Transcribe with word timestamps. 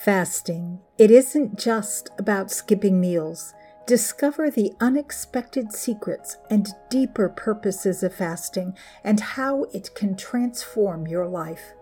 Fasting. 0.00 0.80
It 0.96 1.10
isn't 1.10 1.58
just 1.58 2.08
about 2.18 2.50
skipping 2.50 3.02
meals. 3.02 3.52
Discover 3.86 4.50
the 4.50 4.72
unexpected 4.80 5.74
secrets 5.74 6.38
and 6.48 6.70
deeper 6.88 7.28
purposes 7.28 8.02
of 8.02 8.14
fasting 8.14 8.74
and 9.04 9.20
how 9.20 9.64
it 9.74 9.94
can 9.94 10.16
transform 10.16 11.06
your 11.06 11.26
life. 11.26 11.74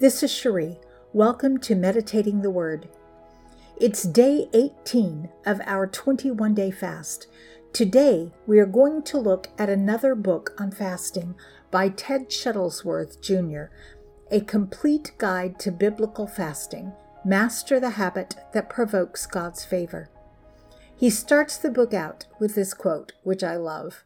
This 0.00 0.22
is 0.22 0.32
Cherie. 0.32 0.80
Welcome 1.12 1.58
to 1.58 1.74
Meditating 1.74 2.40
the 2.40 2.50
Word. 2.50 2.88
It's 3.78 4.04
day 4.04 4.48
18 4.54 5.28
of 5.44 5.60
our 5.66 5.86
21 5.86 6.54
day 6.54 6.70
fast. 6.70 7.26
Today, 7.74 8.32
we 8.46 8.60
are 8.60 8.66
going 8.66 9.02
to 9.02 9.18
look 9.18 9.48
at 9.58 9.68
another 9.68 10.14
book 10.14 10.54
on 10.58 10.70
fasting 10.70 11.34
by 11.70 11.90
Ted 11.90 12.30
Shuttlesworth 12.30 13.20
Jr., 13.20 13.64
a 14.30 14.40
complete 14.40 15.12
guide 15.18 15.58
to 15.58 15.70
biblical 15.70 16.26
fasting. 16.26 16.94
Master 17.24 17.78
the 17.78 17.90
habit 17.90 18.34
that 18.52 18.68
provokes 18.68 19.26
God's 19.26 19.64
favor. 19.64 20.10
He 20.96 21.08
starts 21.08 21.56
the 21.56 21.70
book 21.70 21.94
out 21.94 22.26
with 22.40 22.54
this 22.54 22.74
quote, 22.74 23.12
which 23.22 23.44
I 23.44 23.56
love. 23.56 24.02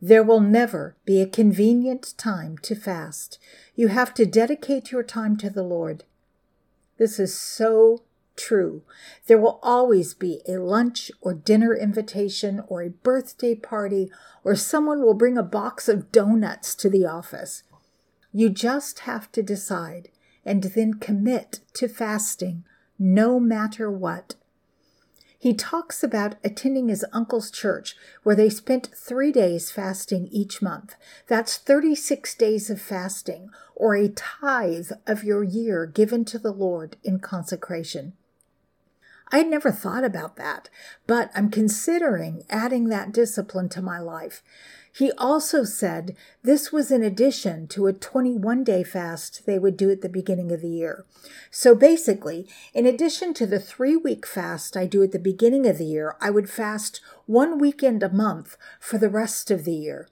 There 0.00 0.22
will 0.22 0.40
never 0.40 0.96
be 1.06 1.22
a 1.22 1.26
convenient 1.26 2.12
time 2.18 2.58
to 2.58 2.74
fast. 2.74 3.38
You 3.74 3.88
have 3.88 4.12
to 4.14 4.26
dedicate 4.26 4.92
your 4.92 5.02
time 5.02 5.38
to 5.38 5.48
the 5.48 5.62
Lord. 5.62 6.04
This 6.98 7.18
is 7.18 7.34
so 7.34 8.02
true. 8.36 8.82
There 9.26 9.38
will 9.38 9.58
always 9.62 10.12
be 10.12 10.42
a 10.46 10.58
lunch 10.58 11.10
or 11.22 11.32
dinner 11.32 11.74
invitation 11.74 12.62
or 12.68 12.82
a 12.82 12.90
birthday 12.90 13.54
party, 13.54 14.10
or 14.42 14.54
someone 14.54 15.00
will 15.00 15.14
bring 15.14 15.38
a 15.38 15.42
box 15.42 15.88
of 15.88 16.12
donuts 16.12 16.74
to 16.74 16.90
the 16.90 17.06
office. 17.06 17.62
You 18.32 18.50
just 18.50 19.00
have 19.00 19.32
to 19.32 19.42
decide 19.42 20.10
and 20.44 20.62
then 20.62 20.94
commit 20.94 21.60
to 21.74 21.88
fasting 21.88 22.64
no 22.98 23.40
matter 23.40 23.90
what. 23.90 24.34
He 25.38 25.52
talks 25.52 26.02
about 26.02 26.36
attending 26.42 26.88
his 26.88 27.04
uncle's 27.12 27.50
church 27.50 27.96
where 28.22 28.34
they 28.34 28.48
spent 28.48 28.88
three 28.96 29.30
days 29.30 29.70
fasting 29.70 30.26
each 30.28 30.62
month. 30.62 30.94
That's 31.26 31.58
36 31.58 32.34
days 32.36 32.70
of 32.70 32.80
fasting, 32.80 33.50
or 33.74 33.94
a 33.94 34.08
tithe 34.08 34.92
of 35.06 35.22
your 35.22 35.44
year 35.44 35.84
given 35.84 36.24
to 36.26 36.38
the 36.38 36.52
Lord 36.52 36.96
in 37.04 37.18
consecration. 37.18 38.14
I 39.30 39.38
had 39.38 39.48
never 39.48 39.70
thought 39.70 40.04
about 40.04 40.36
that, 40.36 40.70
but 41.06 41.30
I'm 41.34 41.50
considering 41.50 42.44
adding 42.48 42.88
that 42.88 43.12
discipline 43.12 43.68
to 43.70 43.82
my 43.82 43.98
life. 43.98 44.42
He 44.96 45.10
also 45.18 45.64
said 45.64 46.14
this 46.44 46.70
was 46.70 46.92
in 46.92 47.02
addition 47.02 47.66
to 47.68 47.88
a 47.88 47.92
21 47.92 48.62
day 48.62 48.84
fast 48.84 49.44
they 49.44 49.58
would 49.58 49.76
do 49.76 49.90
at 49.90 50.02
the 50.02 50.08
beginning 50.08 50.52
of 50.52 50.60
the 50.60 50.68
year. 50.68 51.04
So 51.50 51.74
basically, 51.74 52.46
in 52.72 52.86
addition 52.86 53.34
to 53.34 53.46
the 53.46 53.58
three 53.58 53.96
week 53.96 54.24
fast 54.24 54.76
I 54.76 54.86
do 54.86 55.02
at 55.02 55.10
the 55.10 55.18
beginning 55.18 55.66
of 55.66 55.78
the 55.78 55.84
year, 55.84 56.14
I 56.20 56.30
would 56.30 56.48
fast 56.48 57.00
one 57.26 57.58
weekend 57.58 58.04
a 58.04 58.08
month 58.08 58.56
for 58.78 58.96
the 58.96 59.08
rest 59.08 59.50
of 59.50 59.64
the 59.64 59.74
year. 59.74 60.08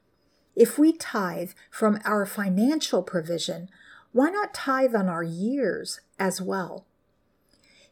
If 0.56 0.80
we 0.80 0.92
tithe 0.92 1.52
from 1.70 2.00
our 2.04 2.26
financial 2.26 3.04
provision, 3.04 3.68
why 4.10 4.30
not 4.30 4.52
tithe 4.52 4.96
on 4.96 5.08
our 5.08 5.22
years 5.22 6.00
as 6.18 6.42
well? 6.42 6.86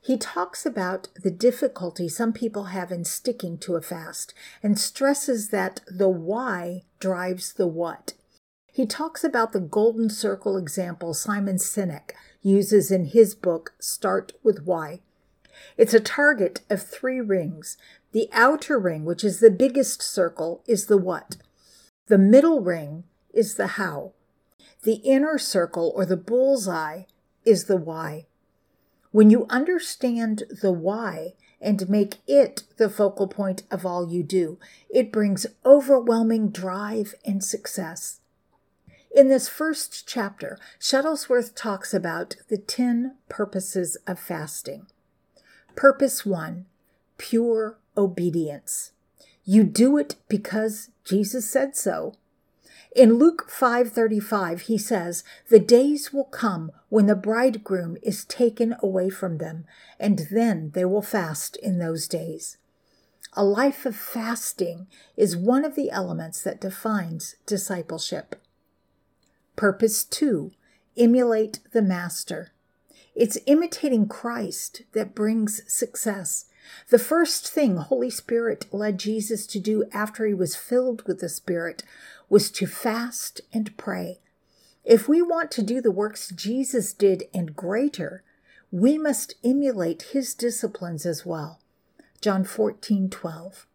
He 0.03 0.17
talks 0.17 0.65
about 0.65 1.09
the 1.15 1.31
difficulty 1.31 2.09
some 2.09 2.33
people 2.33 2.65
have 2.65 2.91
in 2.91 3.05
sticking 3.05 3.59
to 3.59 3.77
a 3.77 3.83
fast 3.83 4.33
and 4.63 4.79
stresses 4.79 5.49
that 5.49 5.83
the 5.87 6.09
why 6.09 6.85
drives 6.99 7.53
the 7.53 7.67
what. 7.67 8.15
He 8.73 8.87
talks 8.87 9.25
about 9.25 9.53
the 9.53 9.61
golden 9.61 10.09
circle 10.09 10.57
example 10.57 11.13
Simon 11.13 11.57
Sinek 11.57 12.13
uses 12.41 12.91
in 12.91 13.07
his 13.07 13.35
book, 13.35 13.75
Start 13.79 14.33
with 14.43 14.65
Why. 14.65 15.01
It's 15.77 15.93
a 15.93 16.01
target 16.01 16.63
of 16.71 16.83
three 16.83 17.21
rings. 17.21 17.77
The 18.13 18.31
outer 18.33 18.79
ring, 18.79 19.05
which 19.05 19.23
is 19.23 19.41
the 19.41 19.51
biggest 19.51 20.01
circle, 20.01 20.63
is 20.67 20.87
the 20.87 20.97
what. 20.97 21.37
The 22.07 22.19
middle 22.19 22.61
ring 22.61 23.05
is 23.35 23.57
the 23.57 23.67
how. 23.67 24.13
The 24.83 24.95
inner 24.95 25.37
circle, 25.37 25.93
or 25.95 26.07
the 26.07 26.17
bullseye, 26.17 27.03
is 27.45 27.65
the 27.65 27.77
why. 27.77 28.27
When 29.13 29.31
you 29.31 29.47
understand 29.51 30.45
the 30.63 30.73
why 30.73 31.35
and 31.61 31.89
make 31.89 32.19
it 32.27 32.63
the 32.77 32.89
focal 32.89 33.27
point 33.27 33.65
of 33.71 33.85
all 33.85 34.09
you 34.09 34.23
do, 34.23 34.59
it 34.89 35.13
brings 35.13 35.47
overwhelming 35.65 36.51
drive 36.51 37.15
and 37.25 37.43
success. 37.43 38.21
In 39.15 39.29
this 39.29 39.49
first 39.49 40.07
chapter, 40.07 40.57
Shuttlesworth 40.79 41.55
talks 41.57 41.93
about 41.93 42.37
the 42.49 42.57
10 42.57 43.17
purposes 43.29 43.97
of 44.07 44.21
fasting. 44.21 44.87
Purpose 45.75 46.25
1 46.25 46.67
Pure 47.19 47.79
obedience. 47.97 48.93
You 49.45 49.65
do 49.65 49.99
it 49.99 50.15
because 50.29 50.91
Jesus 51.05 51.51
said 51.51 51.77
so. 51.77 52.15
In 52.95 53.15
Luke 53.15 53.49
5:35 53.49 54.63
he 54.63 54.77
says, 54.77 55.23
"The 55.49 55.61
days 55.61 56.13
will 56.13 56.25
come 56.25 56.73
when 56.89 57.07
the 57.07 57.15
bridegroom 57.15 57.97
is 58.03 58.25
taken 58.25 58.75
away 58.83 59.11
from 59.11 59.39
them, 59.39 59.65
and 60.01 60.27
then 60.31 60.71
they 60.75 60.85
will 60.85 61.03
fast 61.03 61.57
in 61.57 61.79
those 61.79 62.09
days." 62.09 62.57
A 63.35 63.45
life 63.45 63.87
of 63.87 63.95
fasting 63.95 64.89
is 65.17 65.37
one 65.37 65.65
of 65.65 65.77
the 65.77 65.91
elements 65.93 66.43
that 66.43 66.61
defines 66.61 67.37
discipleship. 67.47 68.35
Purpose 69.55 70.03
2 70.03 70.51
Emulate 70.97 71.61
the 71.71 71.83
Master. 71.83 72.51
It's 73.15 73.39
imitating 73.47 74.09
Christ 74.09 74.83
that 74.93 75.15
brings 75.15 75.63
success. 75.73 76.47
The 76.89 76.99
first 76.99 77.49
thing 77.49 77.77
Holy 77.77 78.11
Spirit 78.11 78.67
led 78.73 78.99
Jesus 78.99 79.47
to 79.49 79.61
do 79.61 79.85
after 79.93 80.27
he 80.27 80.35
was 80.35 80.57
filled 80.57 81.03
with 81.07 81.21
the 81.21 81.29
Spirit 81.29 81.83
was 82.31 82.51
to 82.53 82.67
fast 82.67 83.43
and 83.53 83.77
pray. 83.77 84.21
If 84.85 85.09
we 85.09 85.21
want 85.21 85.51
to 85.53 85.63
do 85.63 85.83
the 85.83 85.91
works 85.91 86.31
Jesus 86.31 86.95
did 86.95 87.25
and 87.35 87.55
greater, 87.55 88.23
we 88.71 88.97
must 88.97 89.35
emulate 89.45 90.03
his 90.13 90.33
disciplines 90.33 91.05
as 91.05 91.27
well. 91.27 91.61
John 92.23 92.45
14, 92.45 93.11
12. 93.11 93.67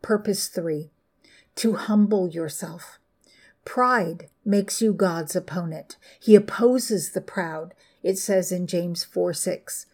Purpose 0.00 0.48
3 0.48 0.90
To 1.56 1.74
humble 1.74 2.28
yourself. 2.28 2.98
Pride 3.64 4.28
makes 4.44 4.82
you 4.82 4.92
God's 4.92 5.36
opponent. 5.36 5.96
He 6.18 6.34
opposes 6.34 7.12
the 7.12 7.20
proud, 7.20 7.74
it 8.02 8.18
says 8.18 8.50
in 8.50 8.66
James 8.66 9.04
4 9.04 9.32
6. 9.32 9.86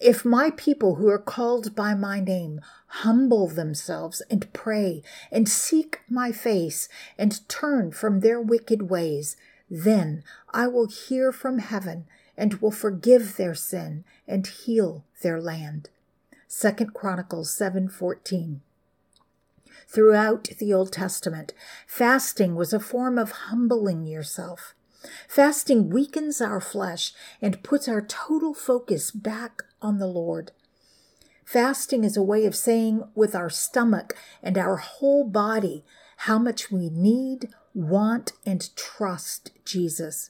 If 0.00 0.24
my 0.24 0.50
people 0.50 0.96
who 0.96 1.08
are 1.08 1.18
called 1.18 1.74
by 1.74 1.94
my 1.94 2.20
name 2.20 2.60
humble 2.88 3.48
themselves 3.48 4.22
and 4.30 4.52
pray 4.52 5.02
and 5.30 5.48
seek 5.48 6.00
my 6.08 6.32
face 6.32 6.88
and 7.16 7.46
turn 7.48 7.92
from 7.92 8.20
their 8.20 8.40
wicked 8.40 8.90
ways, 8.90 9.36
then 9.70 10.22
I 10.50 10.66
will 10.66 10.88
hear 10.88 11.32
from 11.32 11.58
heaven 11.58 12.06
and 12.36 12.54
will 12.54 12.70
forgive 12.70 13.36
their 13.36 13.54
sin 13.54 14.04
and 14.26 14.46
heal 14.46 15.04
their 15.22 15.40
land. 15.40 15.90
2 16.48 16.92
Chronicles 16.94 17.54
7:14 17.54 18.60
Throughout 19.86 20.44
the 20.58 20.72
Old 20.72 20.92
Testament, 20.92 21.52
fasting 21.86 22.54
was 22.54 22.72
a 22.72 22.80
form 22.80 23.18
of 23.18 23.32
humbling 23.48 24.06
yourself. 24.06 24.74
Fasting 25.28 25.90
weakens 25.90 26.40
our 26.40 26.60
flesh 26.60 27.12
and 27.40 27.62
puts 27.62 27.88
our 27.88 28.02
total 28.02 28.54
focus 28.54 29.10
back 29.10 29.62
on 29.80 29.98
the 29.98 30.06
Lord. 30.06 30.52
Fasting 31.48 32.04
is 32.04 32.14
a 32.14 32.22
way 32.22 32.44
of 32.44 32.54
saying 32.54 33.04
with 33.14 33.34
our 33.34 33.48
stomach 33.48 34.14
and 34.42 34.58
our 34.58 34.76
whole 34.76 35.24
body 35.24 35.82
how 36.28 36.38
much 36.38 36.70
we 36.70 36.90
need, 36.90 37.48
want, 37.72 38.32
and 38.44 38.76
trust 38.76 39.52
Jesus. 39.64 40.28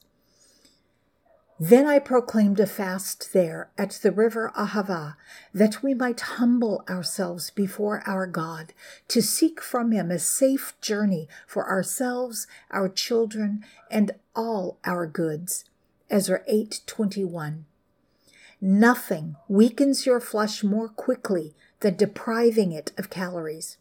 Then 1.58 1.88
I 1.88 1.98
proclaimed 1.98 2.60
a 2.60 2.68
fast 2.68 3.32
there 3.32 3.68
at 3.76 3.98
the 4.00 4.12
river 4.12 4.52
Ahava, 4.56 5.16
that 5.52 5.82
we 5.82 5.92
might 5.92 6.20
humble 6.20 6.84
ourselves 6.88 7.50
before 7.50 8.00
our 8.06 8.28
God, 8.28 8.72
to 9.08 9.20
seek 9.20 9.60
from 9.60 9.90
him 9.90 10.12
a 10.12 10.20
safe 10.20 10.80
journey 10.80 11.28
for 11.48 11.68
ourselves, 11.68 12.46
our 12.70 12.88
children, 12.88 13.64
and 13.90 14.12
all 14.36 14.78
our 14.84 15.04
goods. 15.04 15.64
Ezra 16.08 16.44
8:21. 16.48 17.64
Nothing 18.60 19.36
weakens 19.46 20.04
your 20.04 20.20
flesh 20.20 20.64
more 20.64 20.88
quickly 20.88 21.54
than 21.80 21.96
depriving 21.96 22.72
it 22.72 22.92
of 22.98 23.10
calories. 23.10 23.76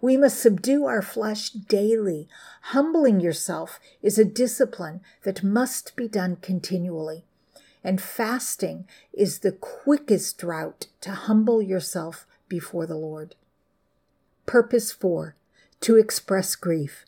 We 0.00 0.16
must 0.16 0.40
subdue 0.40 0.84
our 0.84 1.02
flesh 1.02 1.50
daily. 1.50 2.28
Humbling 2.62 3.20
yourself 3.20 3.80
is 4.02 4.18
a 4.18 4.24
discipline 4.24 5.00
that 5.24 5.42
must 5.42 5.96
be 5.96 6.06
done 6.06 6.36
continually. 6.36 7.24
And 7.82 8.00
fasting 8.00 8.86
is 9.12 9.38
the 9.38 9.52
quickest 9.52 10.42
route 10.42 10.86
to 11.00 11.12
humble 11.12 11.62
yourself 11.62 12.26
before 12.48 12.86
the 12.86 12.96
Lord. 12.96 13.34
Purpose 14.46 14.92
4 14.92 15.34
To 15.80 15.96
express 15.96 16.54
grief. 16.54 17.04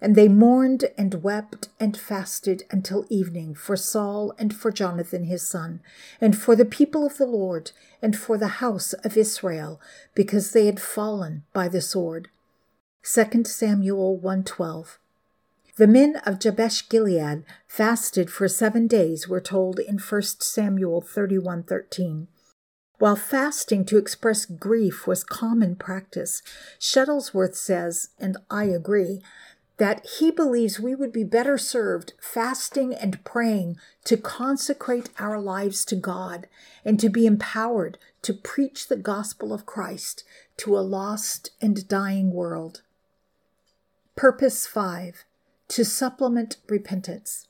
And 0.00 0.14
they 0.14 0.28
mourned 0.28 0.86
and 0.96 1.22
wept 1.22 1.68
and 1.78 1.96
fasted 1.96 2.64
until 2.70 3.04
evening 3.10 3.54
for 3.54 3.76
Saul 3.76 4.32
and 4.38 4.54
for 4.54 4.70
Jonathan 4.70 5.24
his 5.24 5.46
son, 5.46 5.80
and 6.20 6.36
for 6.36 6.56
the 6.56 6.64
people 6.64 7.04
of 7.04 7.18
the 7.18 7.26
Lord, 7.26 7.72
and 8.00 8.16
for 8.16 8.38
the 8.38 8.60
house 8.64 8.92
of 8.92 9.16
Israel, 9.16 9.80
because 10.14 10.52
they 10.52 10.66
had 10.66 10.80
fallen 10.80 11.44
by 11.52 11.68
the 11.68 11.82
sword. 11.82 12.28
2 13.02 13.44
Samuel 13.44 14.16
112. 14.16 14.98
The 15.76 15.86
men 15.86 16.16
of 16.26 16.38
Jabesh 16.38 16.88
Gilead 16.88 17.44
fasted 17.66 18.30
for 18.30 18.48
seven 18.48 18.86
days, 18.86 19.28
we're 19.28 19.40
told 19.40 19.78
in 19.78 19.98
1 19.98 20.22
Samuel 20.40 21.00
31:13. 21.00 22.26
While 22.98 23.16
fasting 23.16 23.86
to 23.86 23.96
express 23.96 24.44
grief 24.44 25.06
was 25.06 25.24
common 25.24 25.76
practice, 25.76 26.42
Shuttlesworth 26.78 27.54
says, 27.54 28.10
and 28.18 28.36
I 28.50 28.64
agree, 28.64 29.22
that 29.80 30.06
he 30.18 30.30
believes 30.30 30.78
we 30.78 30.94
would 30.94 31.10
be 31.10 31.24
better 31.24 31.56
served 31.56 32.12
fasting 32.20 32.92
and 32.92 33.24
praying 33.24 33.78
to 34.04 34.14
consecrate 34.14 35.08
our 35.18 35.40
lives 35.40 35.86
to 35.86 35.96
God 35.96 36.46
and 36.84 37.00
to 37.00 37.08
be 37.08 37.24
empowered 37.24 37.96
to 38.20 38.34
preach 38.34 38.88
the 38.88 38.96
gospel 38.96 39.54
of 39.54 39.64
Christ 39.64 40.22
to 40.58 40.76
a 40.76 40.80
lost 40.80 41.52
and 41.62 41.88
dying 41.88 42.30
world. 42.30 42.82
Purpose 44.16 44.66
5 44.66 45.24
To 45.68 45.84
supplement 45.86 46.58
repentance. 46.68 47.48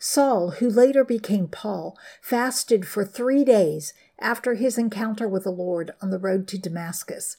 Saul, 0.00 0.50
who 0.58 0.68
later 0.68 1.04
became 1.04 1.46
Paul, 1.46 1.96
fasted 2.20 2.84
for 2.84 3.04
three 3.04 3.44
days 3.44 3.94
after 4.18 4.54
his 4.54 4.76
encounter 4.76 5.28
with 5.28 5.44
the 5.44 5.52
Lord 5.52 5.92
on 6.02 6.10
the 6.10 6.18
road 6.18 6.48
to 6.48 6.58
Damascus. 6.58 7.36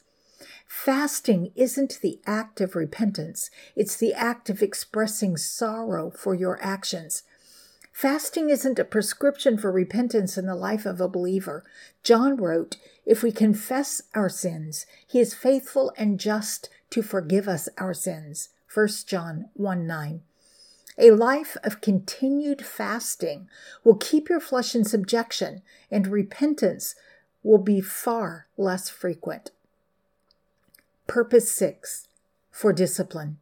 Fasting 0.68 1.52
isn't 1.56 2.00
the 2.02 2.20
act 2.26 2.62
of 2.62 2.76
repentance, 2.76 3.50
it's 3.76 3.96
the 3.96 4.14
act 4.14 4.50
of 4.50 4.62
expressing 4.62 5.38
sorrow 5.38 6.12
for 6.12 6.34
your 6.34 6.62
actions. 6.62 7.24
Fasting 7.92 8.50
isn't 8.50 8.80
a 8.80 8.86
prescription 8.86 9.58
for 9.58 9.72
repentance 9.72 10.38
in 10.38 10.46
the 10.46 10.56
life 10.56 10.86
of 10.86 11.02
a 11.02 11.08
believer. 11.08 11.64
John 12.04 12.36
wrote, 12.38 12.78
If 13.06 13.22
we 13.22 13.32
confess 13.32 14.02
our 14.16 14.30
sins, 14.30 14.86
he 15.06 15.20
is 15.20 15.34
faithful 15.34 15.94
and 15.98 16.20
just 16.20 16.70
to 16.92 17.04
forgive 17.04 17.48
us 17.48 17.68
our 17.78 17.94
sins. 17.94 18.50
1 18.74 18.88
John 19.06 19.50
1 19.54 19.86
9. 19.86 20.22
A 20.98 21.12
life 21.12 21.58
of 21.64 21.82
continued 21.82 22.66
fasting 22.66 23.50
will 23.84 23.96
keep 23.96 24.30
your 24.30 24.40
flesh 24.40 24.76
in 24.76 24.84
subjection, 24.84 25.62
and 25.90 26.08
repentance 26.08 26.96
will 27.44 27.58
be 27.58 27.82
far 27.82 28.48
less 28.58 28.90
frequent. 28.90 29.52
Purpose 31.12 31.52
6 31.52 32.08
for 32.52 32.72
discipline. 32.72 33.38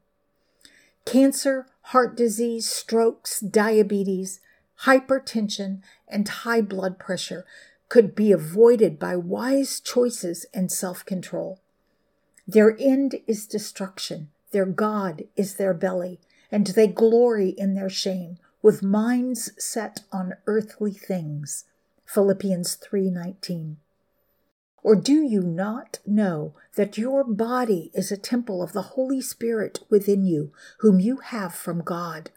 Cancer, 1.06 1.68
heart 1.94 2.18
disease, 2.18 2.68
strokes, 2.68 3.40
diabetes, 3.40 4.40
hypertension, 4.86 5.84
and 6.08 6.28
high 6.28 6.62
blood 6.62 6.98
pressure 6.98 7.46
could 7.88 8.16
be 8.16 8.32
avoided 8.32 8.98
by 8.98 9.16
wise 9.16 9.80
choices 9.80 10.48
and 10.52 10.72
self 10.72 11.06
control. 11.06 11.60
Their 12.48 12.76
end 12.80 13.18
is 13.28 13.46
destruction, 13.46 14.32
their 14.50 14.66
God 14.66 15.26
is 15.36 15.58
their 15.58 15.76
belly, 15.76 16.20
and 16.52 16.66
they 16.66 16.88
glory 16.88 17.50
in 17.50 17.76
their 17.76 17.88
shame, 17.88 18.40
with 18.64 18.82
minds 18.82 19.52
set 19.64 20.02
on 20.12 20.34
earthly 20.48 20.94
things. 20.94 21.66
Philippians 22.08 22.78
3:19. 22.78 23.76
Or 24.82 24.96
do 24.96 25.22
you 25.22 25.42
not 25.42 26.00
know 26.06 26.54
that 26.76 26.98
your 26.98 27.24
body 27.24 27.92
is 27.94 28.12
a 28.12 28.18
temple 28.18 28.64
of 28.64 28.74
the 28.74 28.94
Holy 28.94 29.22
Spirit 29.22 29.80
within 29.90 30.26
you, 30.26 30.52
whom 30.80 31.00
you 31.00 31.18
have 31.18 31.54
from 31.54 31.82
God? 31.82 32.32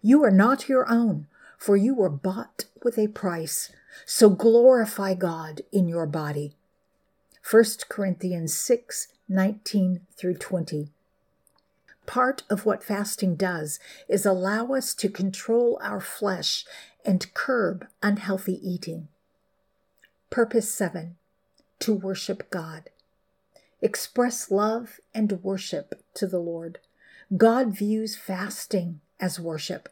You 0.00 0.24
are 0.24 0.30
not 0.30 0.68
your 0.68 0.90
own, 0.90 1.26
for 1.58 1.76
you 1.76 1.94
were 1.94 2.10
bought 2.10 2.66
with 2.82 2.98
a 2.98 3.08
price. 3.08 3.70
So 4.06 4.30
glorify 4.30 5.14
God 5.14 5.62
in 5.72 5.88
your 5.88 6.06
body. 6.06 6.54
1 7.48 7.64
Corinthians 7.88 8.56
6 8.56 9.08
19 9.26 10.02
through 10.16 10.34
20. 10.34 10.90
Part 12.06 12.42
of 12.50 12.66
what 12.66 12.84
fasting 12.84 13.36
does 13.36 13.78
is 14.08 14.26
allow 14.26 14.74
us 14.74 14.94
to 14.94 15.08
control 15.08 15.78
our 15.82 16.00
flesh 16.00 16.66
and 17.04 17.32
curb 17.32 17.86
unhealthy 18.02 18.60
eating. 18.62 19.08
Purpose 20.30 20.70
7 20.72 21.16
to 21.84 21.92
worship 21.92 22.50
God. 22.50 22.88
Express 23.82 24.50
love 24.50 25.00
and 25.14 25.30
worship 25.42 26.02
to 26.14 26.26
the 26.26 26.38
Lord. 26.38 26.78
God 27.36 27.76
views 27.76 28.16
fasting 28.16 29.00
as 29.20 29.38
worship. 29.38 29.90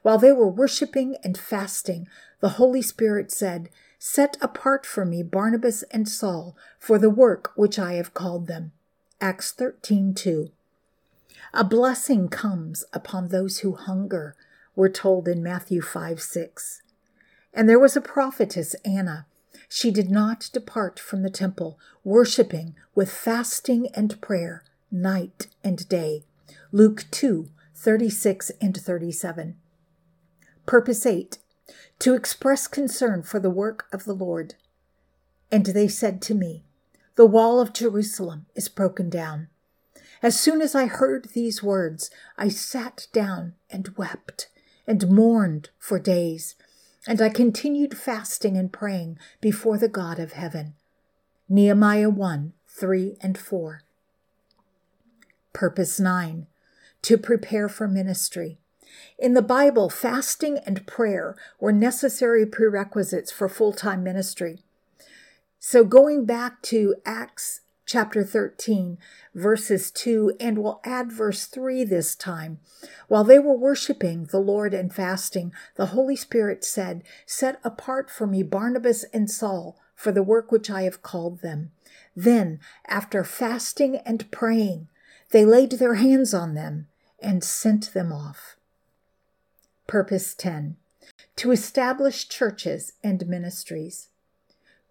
While 0.00 0.16
they 0.16 0.32
were 0.32 0.48
worshiping 0.48 1.18
and 1.22 1.36
fasting, 1.36 2.08
the 2.40 2.56
Holy 2.60 2.80
Spirit 2.80 3.30
said, 3.30 3.68
Set 3.98 4.38
apart 4.40 4.86
for 4.86 5.04
me 5.04 5.22
Barnabas 5.22 5.82
and 5.90 6.08
Saul 6.08 6.56
for 6.78 6.98
the 6.98 7.10
work 7.10 7.52
which 7.54 7.78
I 7.78 7.92
have 7.94 8.14
called 8.14 8.46
them. 8.46 8.72
Acts 9.20 9.52
13 9.52 10.14
2. 10.14 10.50
A 11.52 11.64
blessing 11.64 12.30
comes 12.30 12.82
upon 12.94 13.28
those 13.28 13.58
who 13.58 13.72
hunger, 13.72 14.34
we're 14.74 14.88
told 14.88 15.28
in 15.28 15.42
Matthew 15.42 15.82
5 15.82 16.22
6. 16.22 16.80
And 17.52 17.68
there 17.68 17.78
was 17.78 17.94
a 17.94 18.00
prophetess, 18.00 18.74
Anna, 18.86 19.26
she 19.72 19.92
did 19.92 20.10
not 20.10 20.50
depart 20.52 20.98
from 20.98 21.22
the 21.22 21.30
temple, 21.30 21.78
worshiping 22.02 22.74
with 22.92 23.08
fasting 23.08 23.86
and 23.94 24.20
prayer 24.20 24.64
night 24.90 25.46
and 25.62 25.88
day. 25.88 26.24
Luke 26.72 27.06
2 27.12 27.48
36 27.72 28.50
and 28.60 28.76
37. 28.76 29.56
Purpose 30.66 31.06
8 31.06 31.38
To 32.00 32.14
express 32.14 32.66
concern 32.66 33.22
for 33.22 33.38
the 33.38 33.48
work 33.48 33.86
of 33.92 34.04
the 34.04 34.12
Lord. 34.12 34.56
And 35.52 35.66
they 35.66 35.86
said 35.86 36.20
to 36.22 36.34
me, 36.34 36.64
The 37.14 37.24
wall 37.24 37.60
of 37.60 37.72
Jerusalem 37.72 38.46
is 38.56 38.68
broken 38.68 39.08
down. 39.08 39.48
As 40.20 40.38
soon 40.38 40.60
as 40.60 40.74
I 40.74 40.86
heard 40.86 41.28
these 41.32 41.62
words, 41.62 42.10
I 42.36 42.48
sat 42.48 43.06
down 43.12 43.54
and 43.70 43.96
wept 43.96 44.48
and 44.84 45.08
mourned 45.08 45.70
for 45.78 46.00
days 46.00 46.56
and 47.06 47.20
I 47.20 47.28
continued 47.28 47.96
fasting 47.96 48.56
and 48.56 48.72
praying 48.72 49.18
before 49.40 49.78
the 49.78 49.88
God 49.88 50.18
of 50.18 50.32
heaven. 50.32 50.74
Nehemiah 51.48 52.10
1 52.10 52.52
3 52.68 53.16
and 53.20 53.36
4. 53.36 53.82
Purpose 55.52 55.98
9 55.98 56.46
To 57.02 57.18
prepare 57.18 57.68
for 57.68 57.88
ministry. 57.88 58.58
In 59.18 59.34
the 59.34 59.42
Bible, 59.42 59.88
fasting 59.88 60.58
and 60.58 60.86
prayer 60.86 61.36
were 61.58 61.72
necessary 61.72 62.46
prerequisites 62.46 63.30
for 63.30 63.48
full 63.48 63.72
time 63.72 64.02
ministry. 64.02 64.60
So, 65.58 65.84
going 65.84 66.24
back 66.24 66.62
to 66.62 66.96
Acts 67.04 67.60
chapter 67.90 68.22
13, 68.22 68.98
verses 69.34 69.90
2, 69.90 70.34
and 70.38 70.58
we'll 70.58 70.80
add 70.84 71.10
verse 71.10 71.46
3 71.46 71.82
this 71.82 72.14
time. 72.14 72.60
While 73.08 73.24
they 73.24 73.40
were 73.40 73.56
worshiping 73.56 74.26
the 74.26 74.38
Lord 74.38 74.72
and 74.72 74.94
fasting, 74.94 75.52
the 75.74 75.86
Holy 75.86 76.14
Spirit 76.14 76.64
said, 76.64 77.02
Set 77.26 77.58
apart 77.64 78.08
for 78.08 78.28
me 78.28 78.44
Barnabas 78.44 79.02
and 79.12 79.28
Saul 79.28 79.76
for 79.96 80.12
the 80.12 80.22
work 80.22 80.52
which 80.52 80.70
I 80.70 80.82
have 80.82 81.02
called 81.02 81.40
them. 81.40 81.72
Then, 82.14 82.60
after 82.86 83.24
fasting 83.24 83.96
and 84.06 84.30
praying, 84.30 84.86
they 85.30 85.44
laid 85.44 85.72
their 85.72 85.94
hands 85.94 86.32
on 86.32 86.54
them 86.54 86.86
and 87.20 87.42
sent 87.42 87.92
them 87.92 88.12
off. 88.12 88.54
Purpose 89.88 90.36
10 90.36 90.76
To 91.34 91.50
establish 91.50 92.28
churches 92.28 92.92
and 93.02 93.26
ministries. 93.26 94.10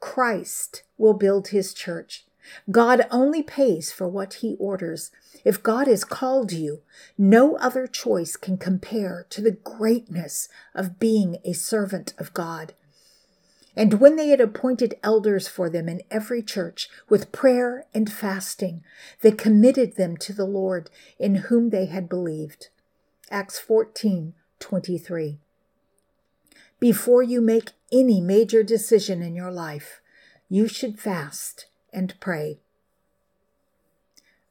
Christ 0.02 0.84
will 0.98 1.14
build 1.14 1.50
his 1.50 1.74
church 1.74 2.26
God 2.72 3.08
only 3.12 3.44
pays 3.44 3.92
for 3.92 4.08
what 4.08 4.36
he 4.36 4.56
orders. 4.60 5.12
If 5.44 5.64
God 5.64 5.88
has 5.88 6.04
called 6.04 6.52
you, 6.52 6.82
no 7.18 7.56
other 7.58 7.88
choice 7.88 8.36
can 8.36 8.58
compare 8.58 9.26
to 9.30 9.42
the 9.42 9.52
greatness 9.52 10.50
of 10.74 11.00
being 11.00 11.38
a 11.44 11.54
servant 11.54 12.14
of 12.18 12.34
God. 12.34 12.74
And 13.76 14.02
when 14.02 14.16
they 14.16 14.30
had 14.30 14.42
appointed 14.42 14.96
elders 15.04 15.48
for 15.48 15.70
them 15.70 15.88
in 15.88 16.02
every 16.12 16.42
church 16.42 16.90
with 17.08 17.32
prayer 17.32 17.86
and 17.94 18.12
fasting, 18.12 18.84
they 19.22 19.32
committed 19.32 19.96
them 19.96 20.18
to 20.18 20.34
the 20.34 20.46
Lord 20.46 20.90
in 21.18 21.36
whom 21.36 21.70
they 21.70 21.86
had 21.86 22.10
believed. 22.10 22.70
Acts 23.32 23.60
14 23.60 24.34
23. 24.60 25.40
Before 26.80 27.24
you 27.24 27.40
make 27.40 27.72
any 27.92 28.20
major 28.20 28.64
decision 28.64 29.22
in 29.22 29.34
your 29.34 29.52
life, 29.52 30.02
you 30.50 30.68
should 30.68 31.00
fast 31.00 31.68
and 31.94 32.14
pray. 32.20 32.60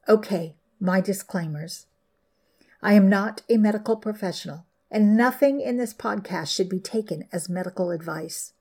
Okay, 0.07 0.55
my 0.79 1.01
disclaimers. 1.01 1.85
I 2.81 2.93
am 2.93 3.09
not 3.09 3.41
a 3.49 3.57
medical 3.57 3.97
professional, 3.97 4.65
and 4.89 5.17
nothing 5.17 5.59
in 5.61 5.77
this 5.77 5.93
podcast 5.93 6.53
should 6.53 6.69
be 6.69 6.79
taken 6.79 7.25
as 7.31 7.49
medical 7.49 7.91
advice. 7.91 8.53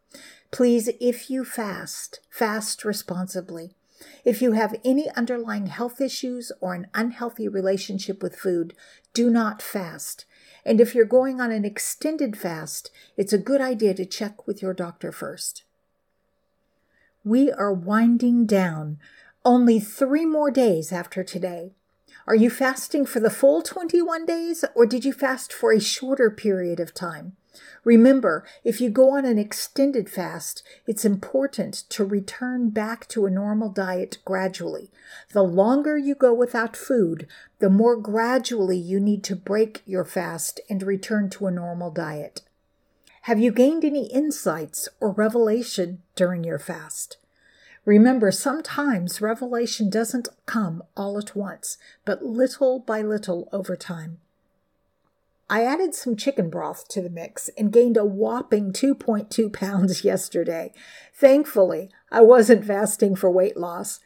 Please, 0.50 0.90
if 1.00 1.30
you 1.30 1.44
fast, 1.44 2.20
fast 2.30 2.84
responsibly. 2.84 3.74
If 4.24 4.40
you 4.42 4.52
have 4.52 4.78
any 4.84 5.10
underlying 5.10 5.66
health 5.66 6.00
issues 6.00 6.52
or 6.60 6.74
an 6.74 6.86
unhealthy 6.94 7.48
relationship 7.48 8.22
with 8.22 8.36
food, 8.36 8.74
do 9.12 9.30
not 9.30 9.62
fast. 9.62 10.24
And 10.64 10.80
if 10.80 10.94
you're 10.94 11.04
going 11.04 11.40
on 11.40 11.50
an 11.50 11.64
extended 11.64 12.36
fast, 12.36 12.90
it's 13.16 13.32
a 13.32 13.38
good 13.38 13.60
idea 13.60 13.94
to 13.94 14.04
check 14.04 14.46
with 14.46 14.62
your 14.62 14.74
doctor 14.74 15.12
first. 15.12 15.64
We 17.28 17.52
are 17.52 17.74
winding 17.74 18.46
down 18.46 18.96
only 19.44 19.80
three 19.80 20.24
more 20.24 20.50
days 20.50 20.92
after 20.92 21.22
today. 21.22 21.74
Are 22.26 22.34
you 22.34 22.48
fasting 22.48 23.04
for 23.04 23.20
the 23.20 23.28
full 23.28 23.60
21 23.60 24.24
days 24.24 24.64
or 24.74 24.86
did 24.86 25.04
you 25.04 25.12
fast 25.12 25.52
for 25.52 25.70
a 25.70 25.78
shorter 25.78 26.30
period 26.30 26.80
of 26.80 26.94
time? 26.94 27.36
Remember, 27.84 28.46
if 28.64 28.80
you 28.80 28.88
go 28.88 29.10
on 29.10 29.26
an 29.26 29.36
extended 29.36 30.08
fast, 30.08 30.62
it's 30.86 31.04
important 31.04 31.74
to 31.90 32.02
return 32.02 32.70
back 32.70 33.06
to 33.08 33.26
a 33.26 33.30
normal 33.30 33.68
diet 33.68 34.16
gradually. 34.24 34.90
The 35.32 35.42
longer 35.42 35.98
you 35.98 36.14
go 36.14 36.32
without 36.32 36.78
food, 36.78 37.26
the 37.58 37.68
more 37.68 37.96
gradually 37.96 38.78
you 38.78 38.98
need 39.00 39.22
to 39.24 39.36
break 39.36 39.82
your 39.84 40.06
fast 40.06 40.62
and 40.70 40.82
return 40.82 41.28
to 41.28 41.46
a 41.46 41.50
normal 41.50 41.90
diet. 41.90 42.40
Have 43.22 43.38
you 43.38 43.52
gained 43.52 43.84
any 43.84 44.06
insights 44.06 44.88
or 45.00 45.10
revelation 45.10 46.02
during 46.14 46.44
your 46.44 46.58
fast? 46.58 47.18
Remember, 47.84 48.30
sometimes 48.30 49.20
revelation 49.20 49.88
doesn't 49.88 50.28
come 50.46 50.82
all 50.96 51.18
at 51.18 51.34
once, 51.34 51.78
but 52.04 52.24
little 52.24 52.80
by 52.80 53.00
little 53.00 53.48
over 53.52 53.76
time. 53.76 54.18
I 55.50 55.64
added 55.64 55.94
some 55.94 56.14
chicken 56.14 56.50
broth 56.50 56.88
to 56.88 57.00
the 57.00 57.08
mix 57.08 57.48
and 57.56 57.72
gained 57.72 57.96
a 57.96 58.04
whopping 58.04 58.72
2.2 58.72 59.50
pounds 59.52 60.04
yesterday. 60.04 60.72
Thankfully, 61.14 61.90
I 62.12 62.20
wasn't 62.20 62.66
fasting 62.66 63.16
for 63.16 63.30
weight 63.30 63.56
loss. 63.56 64.00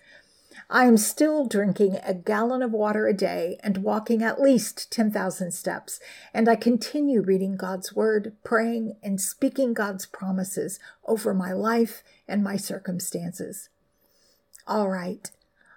I 0.73 0.87
am 0.87 0.97
still 0.97 1.45
drinking 1.45 1.99
a 2.03 2.15
gallon 2.15 2.63
of 2.63 2.73
water 2.73 3.07
a 3.07 3.13
day 3.13 3.59
and 3.63 3.85
walking 3.85 4.23
at 4.23 4.41
least 4.41 4.91
10,000 4.91 5.53
steps, 5.53 6.01
and 6.33 6.49
I 6.49 6.57
continue 6.57 7.21
reading 7.21 7.57
God's 7.57 7.95
Word, 7.95 8.33
praying, 8.43 8.97
and 9.03 9.21
speaking 9.21 9.75
God's 9.75 10.07
promises 10.07 10.81
over 11.05 11.35
my 11.35 11.53
life 11.53 12.03
and 12.27 12.43
my 12.43 12.57
circumstances. 12.57 13.69
All 14.67 14.89
right, 14.89 15.31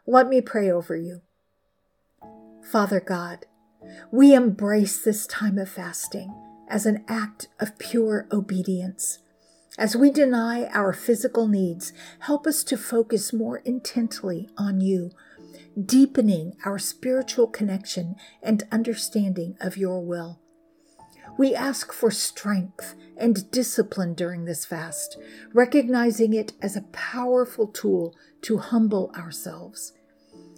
let 0.08 0.30
me 0.30 0.40
pray 0.40 0.72
over 0.72 0.96
you. 0.96 1.20
Father 2.64 3.02
God, 3.02 3.48
we 4.12 4.34
embrace 4.34 5.04
this 5.04 5.28
time 5.28 5.58
of 5.58 5.68
fasting 5.68 6.34
as 6.70 6.86
an 6.86 7.04
act 7.10 7.50
of 7.60 7.78
pure 7.78 8.30
obedience. 8.32 9.20
As 9.78 9.96
we 9.96 10.10
deny 10.10 10.68
our 10.68 10.94
physical 10.94 11.48
needs, 11.48 11.92
help 12.20 12.48
us 12.48 12.64
to 12.66 12.78
focus 12.78 13.34
more 13.34 13.58
intently 13.58 14.48
on 14.58 14.80
you, 14.80 15.12
deepening 15.84 16.56
our 16.64 16.80
spiritual 16.80 17.48
connection 17.48 18.16
and 18.42 18.66
understanding 18.72 19.58
of 19.60 19.76
your 19.76 20.00
will. 20.00 20.40
We 21.38 21.54
ask 21.54 21.92
for 21.92 22.10
strength 22.10 22.96
and 23.18 23.52
discipline 23.52 24.14
during 24.14 24.46
this 24.46 24.66
fast, 24.66 25.18
recognizing 25.54 26.34
it 26.34 26.54
as 26.62 26.78
a 26.78 26.88
powerful 26.94 27.68
tool 27.68 28.16
to 28.44 28.60
humble 28.60 29.12
ourselves. 29.18 29.92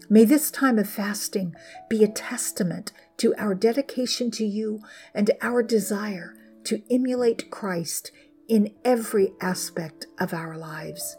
May 0.10 0.26
this 0.26 0.52
time 0.52 0.78
of 0.78 0.88
fasting 0.88 1.56
be 1.90 2.04
a 2.04 2.08
testament 2.08 2.92
to 3.18 3.34
our 3.38 3.56
dedication 3.56 4.30
to 4.32 4.46
you 4.46 4.82
and 5.16 5.32
our 5.42 5.64
desire 5.64 6.36
to 6.66 6.84
emulate 6.94 7.50
Christ 7.50 8.12
in 8.48 8.74
every 8.86 9.34
aspect 9.42 10.08
of 10.20 10.34
our 10.34 10.58
lives. 10.58 11.18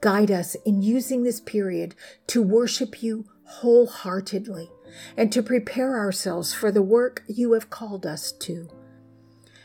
Guide 0.00 0.30
us 0.30 0.56
in 0.64 0.82
using 0.82 1.22
this 1.22 1.40
period 1.40 1.94
to 2.26 2.42
worship 2.42 3.02
you 3.02 3.26
wholeheartedly 3.44 4.70
and 5.16 5.30
to 5.32 5.42
prepare 5.42 5.98
ourselves 5.98 6.52
for 6.52 6.72
the 6.72 6.82
work 6.82 7.22
you 7.28 7.52
have 7.52 7.70
called 7.70 8.06
us 8.06 8.32
to. 8.32 8.68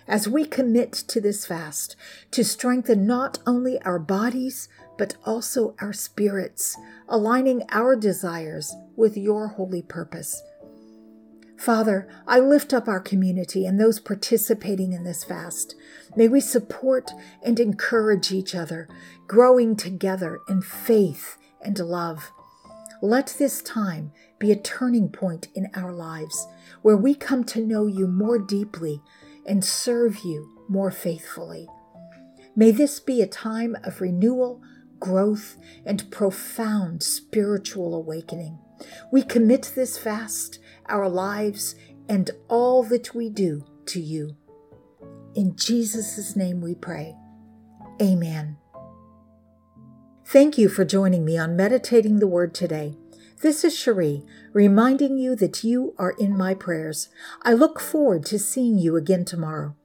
As 0.07 0.27
we 0.27 0.45
commit 0.45 0.93
to 0.93 1.19
this 1.19 1.45
fast, 1.45 1.95
to 2.31 2.43
strengthen 2.43 3.05
not 3.05 3.39
only 3.45 3.81
our 3.81 3.99
bodies, 3.99 4.69
but 4.97 5.15
also 5.25 5.75
our 5.79 5.91
spirits, 5.91 6.77
aligning 7.09 7.63
our 7.71 7.95
desires 7.95 8.73
with 8.95 9.17
your 9.17 9.47
holy 9.47 9.81
purpose. 9.81 10.41
Father, 11.57 12.07
I 12.27 12.39
lift 12.39 12.71
up 12.73 12.87
our 12.87 12.99
community 12.99 13.65
and 13.65 13.79
those 13.79 13.99
participating 13.99 14.93
in 14.93 15.03
this 15.03 15.23
fast. 15.23 15.75
May 16.15 16.27
we 16.27 16.39
support 16.39 17.09
and 17.43 17.59
encourage 17.59 18.31
each 18.31 18.53
other, 18.53 18.87
growing 19.27 19.75
together 19.75 20.39
in 20.47 20.61
faith 20.61 21.37
and 21.61 21.77
love. 21.79 22.31
Let 23.01 23.35
this 23.39 23.61
time 23.61 24.11
be 24.39 24.51
a 24.51 24.55
turning 24.55 25.09
point 25.09 25.47
in 25.55 25.67
our 25.75 25.91
lives 25.91 26.47
where 26.83 26.97
we 26.97 27.15
come 27.15 27.43
to 27.45 27.65
know 27.65 27.87
you 27.87 28.07
more 28.07 28.37
deeply 28.37 29.01
and 29.45 29.65
serve 29.65 30.19
you 30.19 30.55
more 30.69 30.91
faithfully. 30.91 31.67
May 32.55 32.71
this 32.71 32.99
be 32.99 33.21
a 33.21 33.27
time 33.27 33.75
of 33.83 34.01
renewal, 34.01 34.61
growth, 34.99 35.57
and 35.85 36.09
profound 36.11 37.01
spiritual 37.03 37.95
awakening. 37.95 38.59
We 39.11 39.23
commit 39.23 39.73
this 39.75 39.97
fast, 39.97 40.59
our 40.87 41.09
lives, 41.09 41.75
and 42.09 42.29
all 42.47 42.83
that 42.83 43.13
we 43.13 43.29
do 43.29 43.63
to 43.87 43.99
you. 43.99 44.35
In 45.35 45.55
Jesus' 45.55 46.35
name 46.35 46.61
we 46.61 46.75
pray. 46.75 47.15
Amen. 48.01 48.57
Thank 50.25 50.57
you 50.57 50.67
for 50.67 50.83
joining 50.83 51.23
me 51.23 51.37
on 51.37 51.55
Meditating 51.55 52.19
the 52.19 52.27
Word 52.27 52.53
today. 52.53 52.97
This 53.41 53.63
is 53.63 53.77
Cherie, 53.77 54.25
reminding 54.51 55.17
you 55.17 55.35
that 55.35 55.63
you 55.63 55.93
are 55.97 56.15
in 56.19 56.35
my 56.35 56.53
prayers. 56.53 57.09
I 57.43 57.53
look 57.53 57.79
forward 57.79 58.25
to 58.25 58.39
seeing 58.39 58.77
you 58.77 58.95
again 58.95 59.25
tomorrow. 59.25 59.75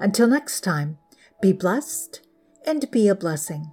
Until 0.00 0.26
next 0.26 0.62
time, 0.62 0.98
be 1.40 1.52
blessed 1.52 2.20
and 2.66 2.90
be 2.90 3.08
a 3.08 3.14
blessing. 3.14 3.70